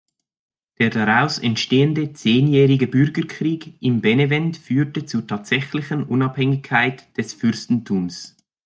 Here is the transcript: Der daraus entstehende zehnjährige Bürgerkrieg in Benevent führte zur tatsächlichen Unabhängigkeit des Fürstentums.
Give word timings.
Der 0.79 0.89
daraus 0.89 1.37
entstehende 1.37 2.11
zehnjährige 2.11 2.87
Bürgerkrieg 2.87 3.77
in 3.83 4.01
Benevent 4.01 4.57
führte 4.57 5.05
zur 5.05 5.27
tatsächlichen 5.27 6.01
Unabhängigkeit 6.05 7.15
des 7.19 7.33
Fürstentums. 7.35 8.35